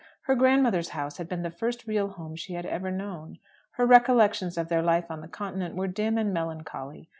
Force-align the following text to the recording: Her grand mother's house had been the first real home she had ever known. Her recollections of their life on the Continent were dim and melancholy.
Her 0.21 0.33
grand 0.33 0.63
mother's 0.63 0.89
house 0.97 1.17
had 1.17 1.29
been 1.29 1.43
the 1.43 1.51
first 1.51 1.85
real 1.85 2.07
home 2.07 2.35
she 2.35 2.55
had 2.55 2.65
ever 2.65 2.89
known. 2.89 3.37
Her 3.73 3.85
recollections 3.85 4.57
of 4.57 4.67
their 4.67 4.81
life 4.81 5.11
on 5.11 5.21
the 5.21 5.27
Continent 5.27 5.75
were 5.75 5.85
dim 5.87 6.17
and 6.17 6.33
melancholy. 6.33 7.07